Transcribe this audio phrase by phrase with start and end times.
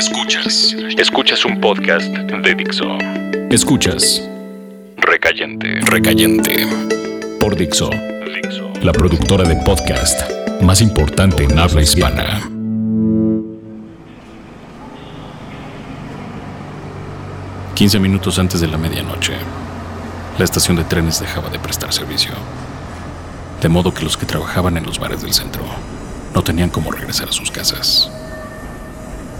[0.00, 0.74] Escuchas.
[0.96, 2.86] Escuchas un podcast de Dixo.
[3.50, 4.26] Escuchas.
[4.96, 5.78] Recayente.
[5.82, 6.66] Recayente.
[7.38, 7.90] Por Dixo.
[7.90, 8.72] Dixo.
[8.80, 10.22] La productora de podcast
[10.62, 12.40] más importante en habla hispana.
[17.74, 19.34] Quince minutos antes de la medianoche,
[20.38, 22.32] la estación de trenes dejaba de prestar servicio.
[23.60, 25.62] De modo que los que trabajaban en los bares del centro
[26.34, 28.10] no tenían cómo regresar a sus casas.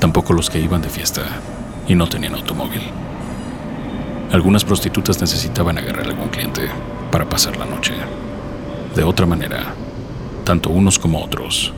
[0.00, 1.22] Tampoco los que iban de fiesta
[1.86, 2.82] y no tenían automóvil.
[4.32, 6.68] Algunas prostitutas necesitaban agarrar a algún cliente
[7.12, 7.92] para pasar la noche.
[8.96, 9.74] De otra manera,
[10.44, 11.72] tanto unos como otros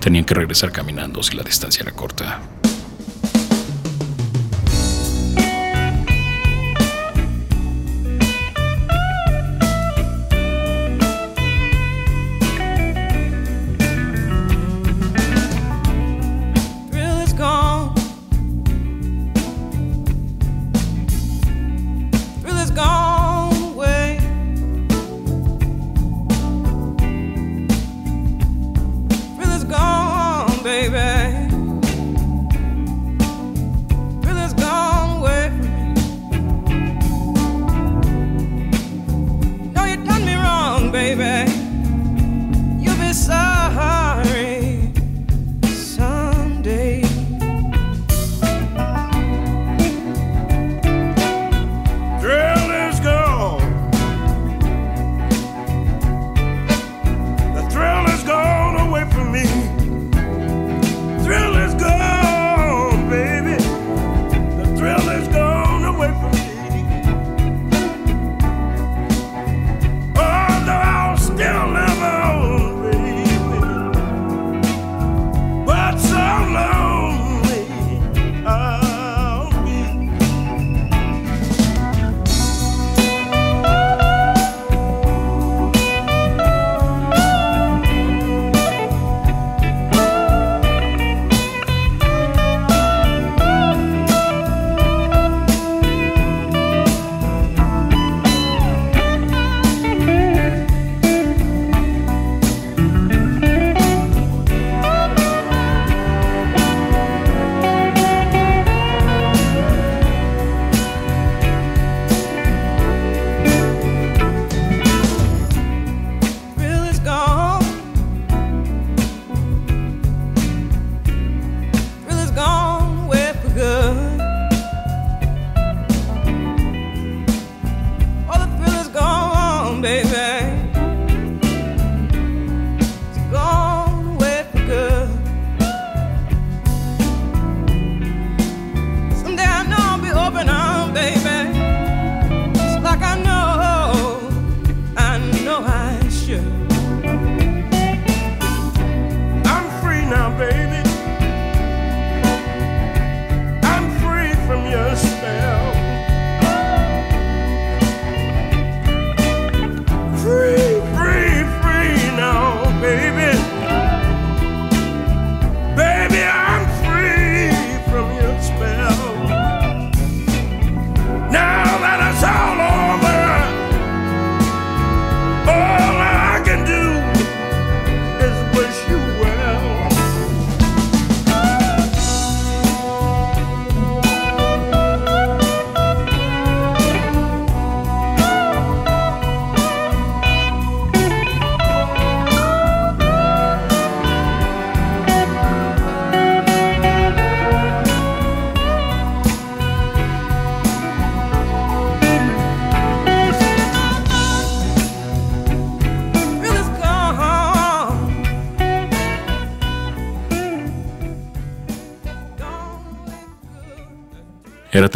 [0.00, 2.40] tenían que regresar caminando si la distancia era corta.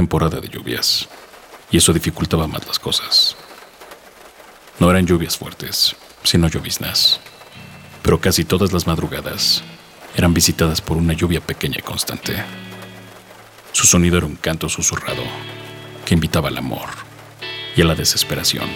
[0.09, 1.07] Temporada de lluvias,
[1.71, 3.37] y eso dificultaba más las cosas.
[4.81, 7.21] No eran lluvias fuertes, sino lloviznas,
[8.03, 9.63] pero casi todas las madrugadas
[10.17, 12.43] eran visitadas por una lluvia pequeña y constante.
[13.73, 15.25] Su sonido era un canto susurrado
[16.07, 16.89] que invitaba al amor
[17.77, 18.71] y a la desesperación.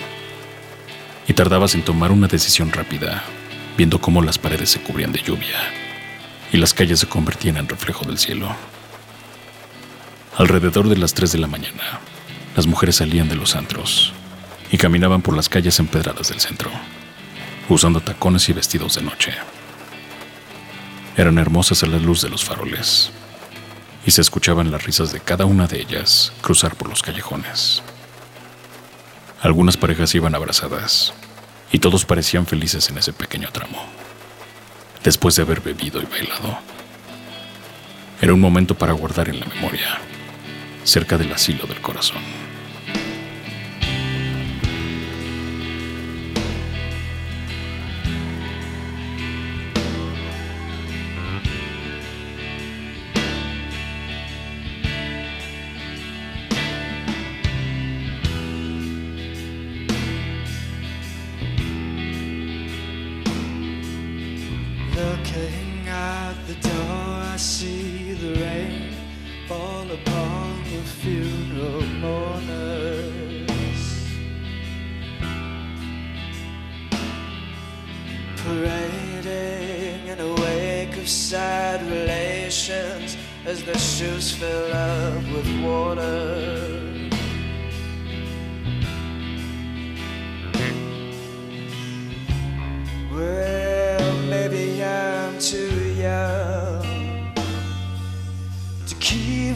[1.26, 3.24] Y tardabas en tomar una decisión rápida,
[3.78, 5.56] viendo cómo las paredes se cubrían de lluvia
[6.52, 8.54] y las calles se convertían en reflejo del cielo.
[10.36, 12.00] Alrededor de las 3 de la mañana,
[12.56, 14.14] las mujeres salían de los antros
[14.70, 16.70] y caminaban por las calles empedradas del centro,
[17.68, 19.34] usando tacones y vestidos de noche.
[21.18, 23.10] Eran hermosas a la luz de los faroles
[24.06, 27.82] y se escuchaban las risas de cada una de ellas cruzar por los callejones.
[29.42, 31.12] Algunas parejas iban abrazadas
[31.70, 33.84] y todos parecían felices en ese pequeño tramo,
[35.04, 36.58] después de haber bebido y bailado.
[38.22, 40.00] Era un momento para guardar en la memoria,
[40.84, 42.22] cerca del asilo del corazón.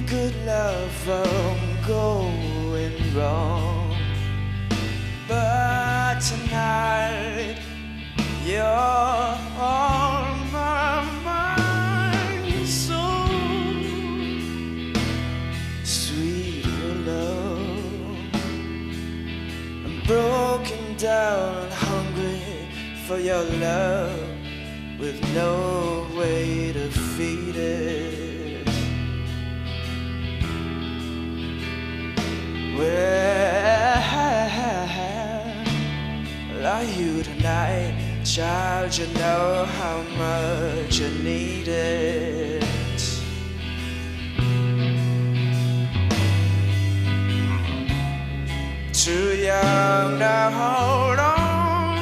[0.06, 3.96] Good love from going wrong.
[5.26, 7.58] But tonight,
[8.44, 13.02] you're on my mind, so
[15.82, 16.66] sweet
[17.04, 17.84] love.
[19.84, 22.68] I'm broken down hungry
[23.08, 24.20] for your love
[25.00, 25.75] with no
[32.76, 33.56] Where
[36.76, 38.98] are you tonight, child?
[38.98, 42.62] You know how much you need it.
[48.92, 51.98] Too young to hold on.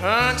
[0.00, 0.36] I'm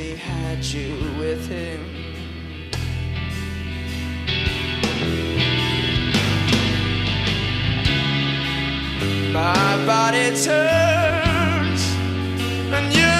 [0.00, 1.80] he had you with him.
[9.32, 11.82] My body turns
[12.76, 13.19] and yearns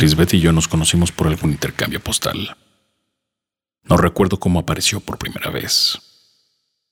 [0.00, 2.56] Lisbeth y yo nos conocimos por algún intercambio postal.
[3.82, 5.98] No recuerdo cómo apareció por primera vez,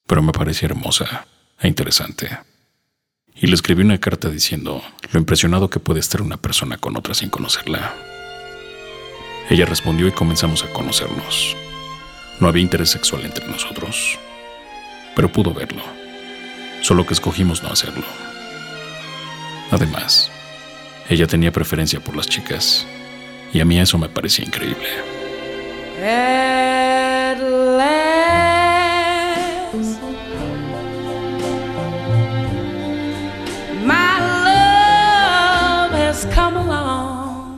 [0.06, 1.26] pero me parecía hermosa
[1.58, 2.38] e interesante.
[3.34, 7.14] Y le escribí una carta diciendo lo impresionado que puede estar una persona con otra
[7.14, 7.94] sin conocerla.
[9.48, 11.56] Ella respondió y comenzamos a conocernos.
[12.40, 14.18] No había interés sexual entre nosotros,
[15.16, 15.82] pero pudo verlo,
[16.82, 18.04] solo que escogimos no hacerlo.
[19.70, 20.30] Además,
[21.08, 22.86] ella tenía preferencia por las chicas,
[23.52, 24.88] y a mí eso me parecía increíble.
[26.00, 27.38] At
[27.76, 27.98] last,
[33.84, 37.56] my love has come along.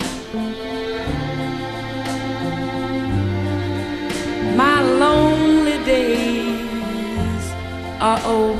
[4.57, 7.53] My lonely days
[8.01, 8.60] are over.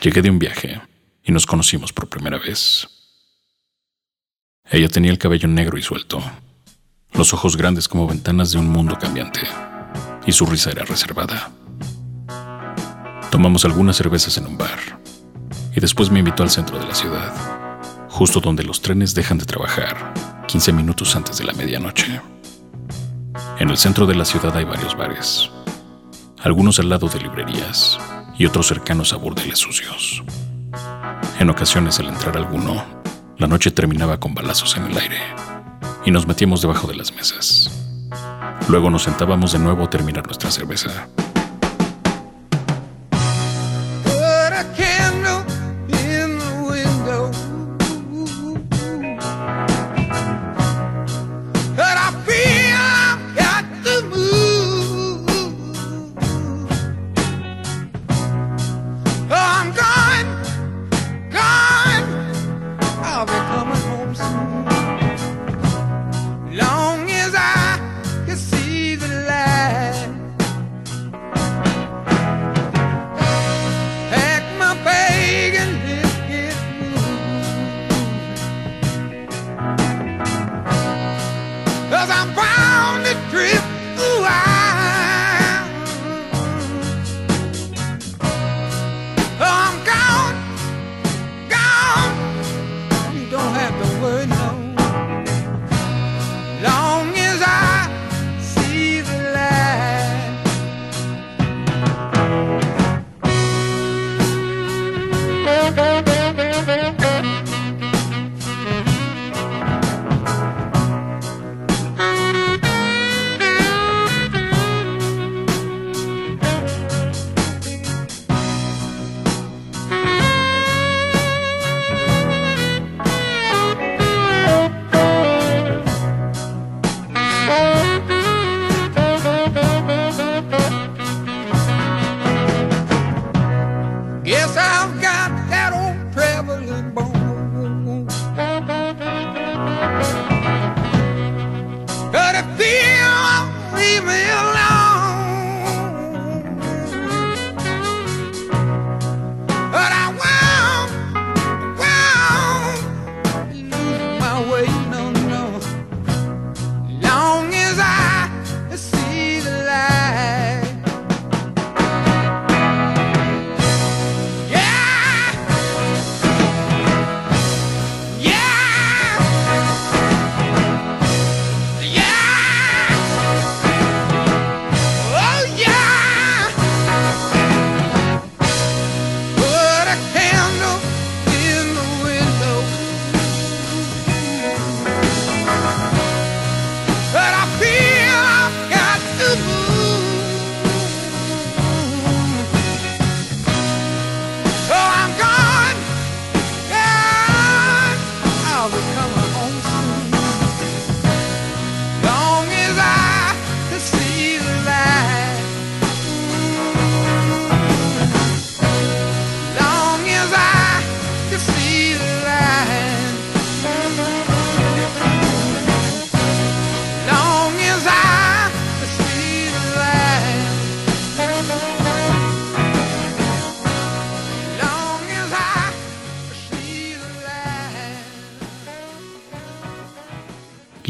[0.00, 0.80] Llegué de un viaje
[1.24, 2.86] y nos conocimos por primera vez.
[4.70, 6.22] Ella tenía el cabello negro y suelto,
[7.12, 9.40] los ojos grandes como ventanas de un mundo cambiante,
[10.26, 11.50] y su risa era reservada.
[13.30, 15.07] Tomamos algunas cervezas en un bar
[15.78, 17.32] y después me invitó al centro de la ciudad,
[18.08, 20.12] justo donde los trenes dejan de trabajar,
[20.48, 22.20] 15 minutos antes de la medianoche.
[23.60, 25.48] En el centro de la ciudad hay varios bares,
[26.42, 27.96] algunos al lado de librerías
[28.36, 30.24] y otros cercanos a burdeles sucios.
[31.38, 32.84] En ocasiones al entrar alguno,
[33.36, 35.20] la noche terminaba con balazos en el aire
[36.04, 37.70] y nos metíamos debajo de las mesas.
[38.68, 41.06] Luego nos sentábamos de nuevo a terminar nuestra cerveza.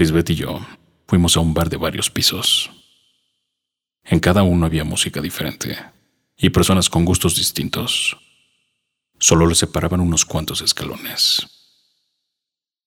[0.08, 0.66] Lisbeth y yo
[1.06, 2.70] fuimos a un bar de varios pisos.
[4.04, 5.78] En cada uno había música diferente
[6.34, 8.16] y personas con gustos distintos.
[9.18, 11.46] Solo les separaban unos cuantos escalones.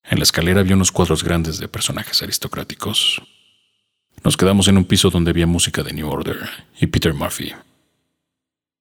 [0.03, 3.21] En la escalera había unos cuadros grandes de personajes aristocráticos.
[4.23, 7.53] Nos quedamos en un piso donde había música de New Order y Peter Murphy.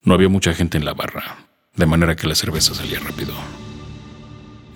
[0.02, 3.34] No había mucha gente en la barra, de manera que la cerveza salía rápido.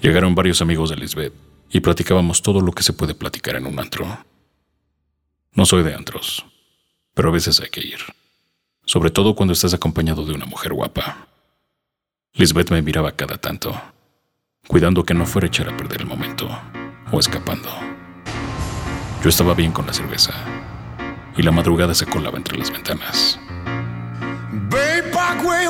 [0.03, 3.79] Llegaron varios amigos de Lisbeth y platicábamos todo lo que se puede platicar en un
[3.79, 4.25] antro.
[5.53, 6.45] No soy de antros,
[7.15, 7.99] pero a veces hay que ir,
[8.85, 11.29] sobre todo cuando estás acompañado de una mujer guapa.
[12.35, 13.81] Lisbeth me miraba cada tanto,
[14.67, 16.49] cuidando que no fuera a echar a perder el momento
[17.13, 17.71] o escapando.
[19.23, 20.35] Yo estaba bien con la cerveza
[21.37, 23.39] y la madrugada se colaba entre las ventanas.
[24.69, 25.65] Bay Parkway.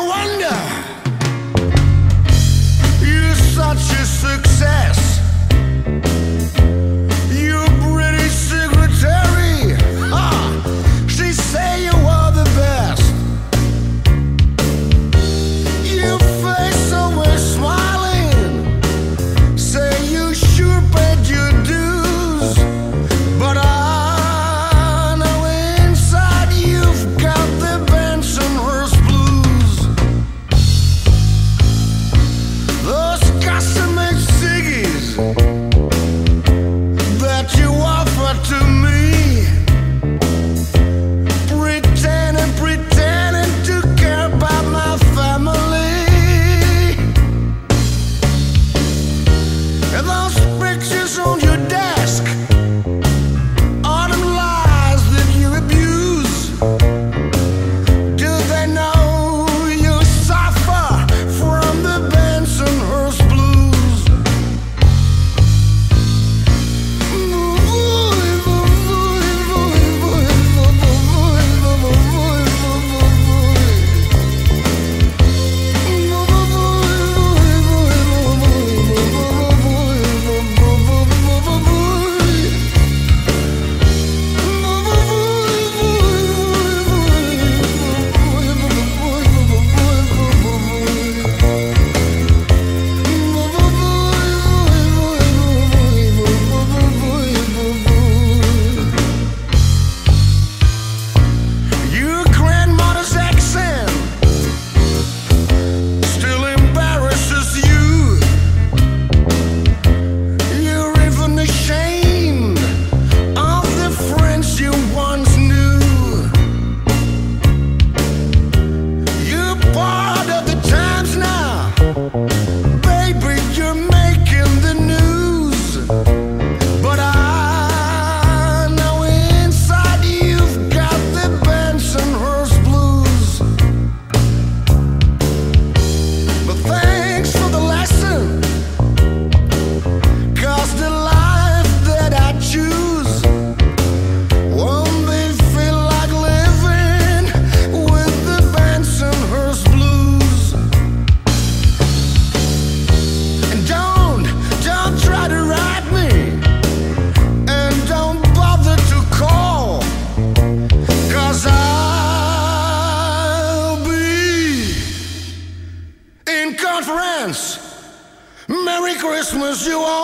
[169.54, 170.03] 希望。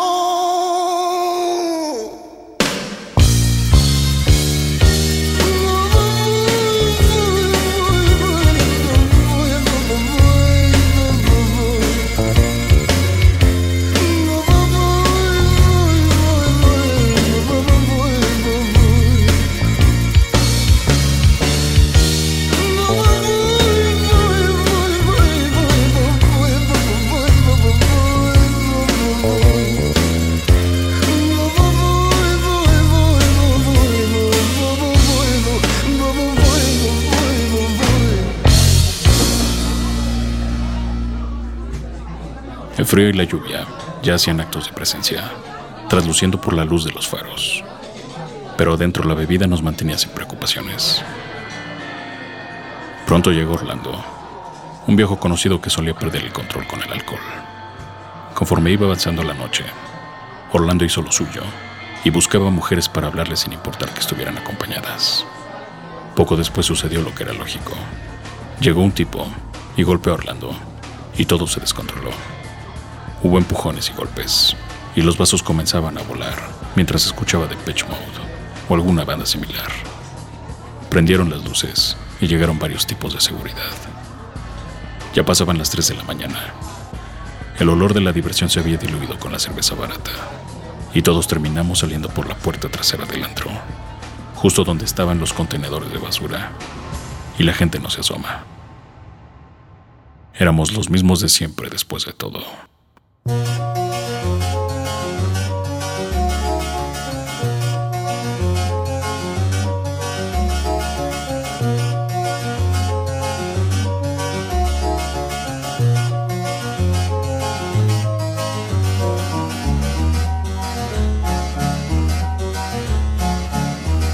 [42.91, 43.69] Frío y la lluvia
[44.03, 45.31] ya hacían actos de presencia,
[45.89, 47.63] trasluciendo por la luz de los faros.
[48.57, 51.01] Pero dentro la bebida nos mantenía sin preocupaciones.
[53.07, 53.93] Pronto llegó Orlando,
[54.89, 57.21] un viejo conocido que solía perder el control con el alcohol.
[58.35, 59.63] Conforme iba avanzando la noche,
[60.53, 61.43] Orlando hizo lo suyo
[62.03, 65.25] y buscaba mujeres para hablarles sin importar que estuvieran acompañadas.
[66.17, 67.71] Poco después sucedió lo que era lógico.
[68.61, 69.29] Llegó un tipo
[69.77, 70.57] y golpeó a Orlando,
[71.17, 72.11] y todo se descontroló.
[73.23, 74.57] Hubo empujones y golpes,
[74.97, 76.39] y los vasos comenzaban a volar
[76.75, 77.99] mientras escuchaba The Pitch Mode
[78.69, 79.71] o alguna banda similar.
[80.89, 83.77] Prendieron las luces y llegaron varios tipos de seguridad.
[85.15, 86.55] Ya pasaban las 3 de la mañana.
[87.59, 90.13] El olor de la diversión se había diluido con la cerveza barata,
[90.95, 93.51] y todos terminamos saliendo por la puerta trasera del antro,
[94.37, 96.53] justo donde estaban los contenedores de basura,
[97.39, 98.45] y la gente no se asoma.
[100.35, 102.43] Éramos los mismos de siempre después de todo.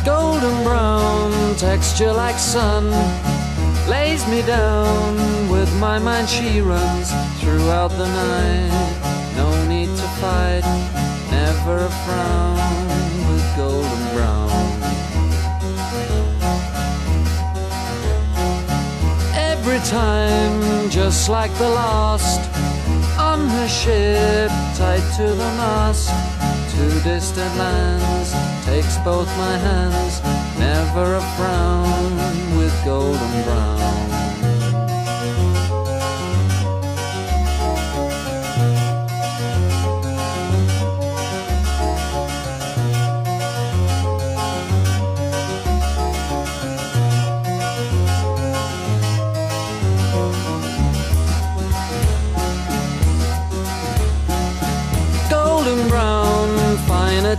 [0.06, 2.84] Golden brown texture like sun
[3.88, 5.16] lays me down
[5.50, 6.28] with my mind.
[6.28, 9.05] She runs throughout the night
[10.20, 10.64] fight
[11.30, 12.88] never a frown
[13.28, 14.50] with golden brown.
[19.34, 22.40] Every time just like the last
[23.18, 26.08] on her ship tied to the mast
[26.72, 28.30] to distant lands
[28.64, 30.14] takes both my hands
[30.58, 32.10] never a frown
[32.56, 34.15] with golden brown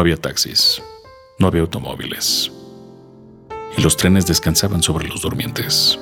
[0.00, 0.82] Había taxis,
[1.38, 2.50] no había automóviles,
[3.76, 5.98] y los trenes descansaban sobre los durmientes.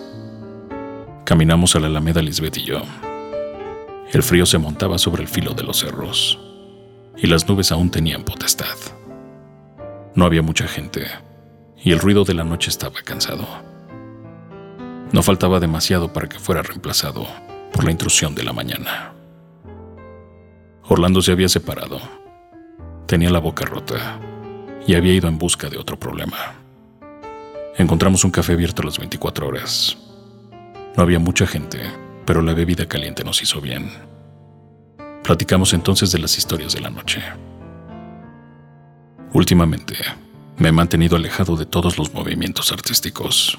[1.24, 2.80] Caminamos a la Alameda Lisbeth y yo.
[4.12, 6.38] El frío se montaba sobre el filo de los cerros,
[7.16, 8.76] y las nubes aún tenían potestad.
[10.14, 11.04] No había mucha gente,
[11.76, 13.48] y el ruido de la noche estaba cansado.
[15.10, 17.26] No faltaba demasiado para que fuera reemplazado
[17.72, 19.12] por la intrusión de la mañana.
[20.84, 22.17] Orlando se había separado.
[23.08, 24.20] Tenía la boca rota
[24.86, 26.36] y había ido en busca de otro problema.
[27.78, 29.96] Encontramos un café abierto a las 24 horas.
[30.94, 31.80] No había mucha gente,
[32.26, 33.90] pero la bebida caliente nos hizo bien.
[35.24, 37.22] Platicamos entonces de las historias de la noche.
[39.32, 39.94] Últimamente,
[40.58, 43.58] me he mantenido alejado de todos los movimientos artísticos,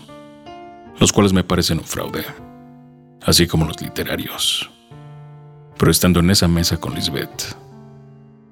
[1.00, 2.24] los cuales me parecen un fraude,
[3.24, 4.70] así como los literarios.
[5.76, 7.56] Pero estando en esa mesa con Lisbeth,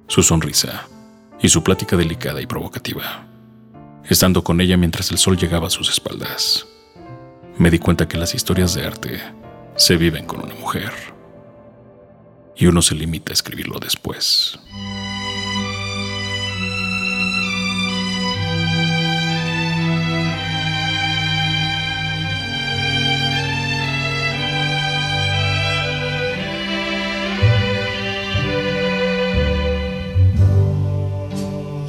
[0.08, 0.88] su sonrisa
[1.40, 3.26] y su plática delicada y provocativa,
[4.04, 6.66] estando con ella mientras el sol llegaba a sus espaldas,
[7.58, 9.20] me di cuenta que las historias de arte
[9.76, 10.92] se viven con una mujer
[12.56, 14.58] y uno se limita a escribirlo después.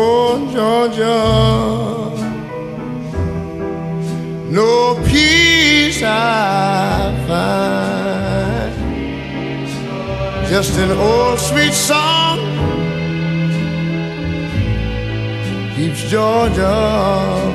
[0.00, 1.18] Oh, Georgia,
[4.48, 6.14] no peace I
[7.26, 8.72] find.
[10.48, 12.38] Just an old sweet song
[15.74, 16.78] keeps Georgia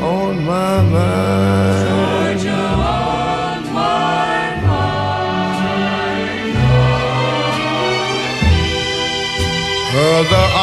[0.02, 1.88] on my mind.
[1.88, 4.38] Georgia on my
[4.68, 5.04] mind.
[9.96, 10.63] Other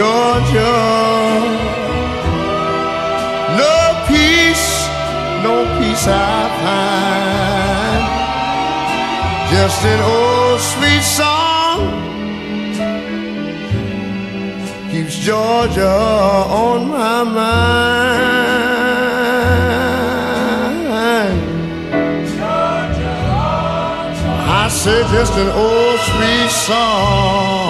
[0.00, 0.74] Georgia.
[3.62, 3.76] No
[4.08, 4.68] peace,
[5.44, 8.04] no peace I find.
[9.52, 11.78] Just an old sweet song
[14.90, 15.96] keeps Georgia
[16.64, 18.30] on my mind.
[24.62, 27.69] I said just an old sweet song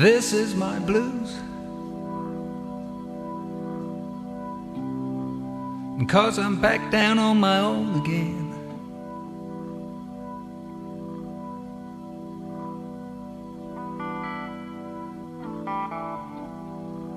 [0.00, 1.34] This is my blues.
[5.98, 8.48] And cause I'm back down on my own again.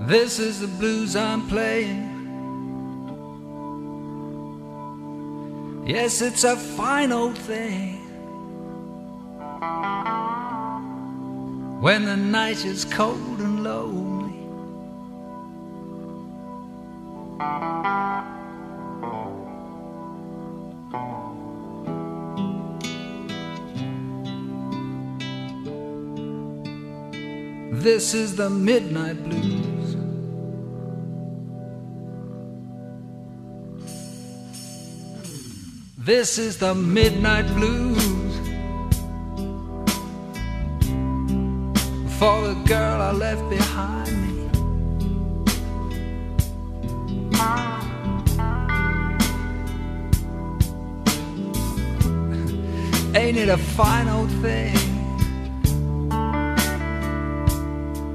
[0.06, 2.10] This is the blues I'm playing.
[5.88, 8.03] Yes, it's a fine old thing.
[11.84, 14.32] When the night is cold and lonely.
[27.82, 29.98] This is the midnight blues.
[35.98, 38.03] This is the midnight blues.
[42.24, 44.30] For the girl I left behind me.
[53.20, 54.74] Ain't it a fine old thing?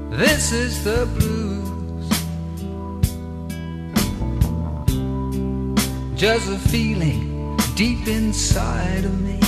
[0.09, 2.09] This is the blues.
[6.19, 9.39] Just a feeling deep inside of me.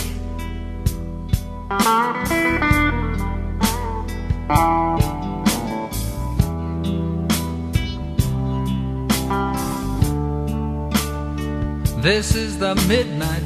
[12.01, 13.43] This is the midnight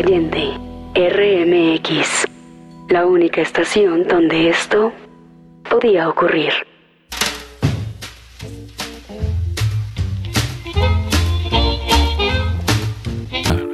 [0.00, 0.58] Recayente
[0.94, 2.24] RMX,
[2.88, 4.94] la única estación donde esto
[5.68, 6.52] podía ocurrir.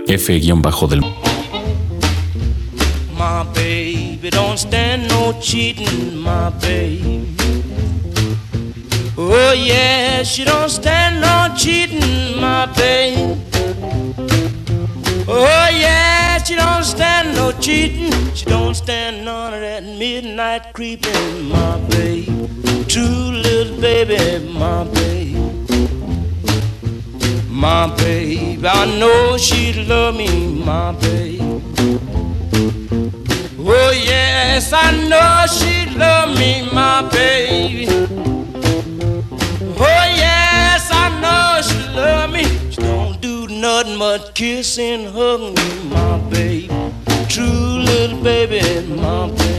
[0.08, 1.00] F-del
[3.16, 7.36] My baby don't stand no cheating, my baby.
[9.16, 13.55] Oh yeah, she don't stand no cheating, my baby.
[15.28, 18.12] Oh yeah, she don't stand no cheating.
[18.34, 22.26] She don't stand none of that midnight creeping, my baby.
[22.86, 25.34] True little baby, my baby.
[27.50, 31.40] My baby, I know she'd love me, my baby.
[33.58, 37.88] Oh yes, I know she'd love me, my baby.
[39.78, 42.44] Oh yes, I know she love me.
[42.70, 46.68] She don't do Nothing but kissing, hugging you, my baby,
[47.26, 48.60] true little baby,
[48.94, 49.56] my baby.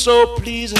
[0.00, 0.79] So pleasing,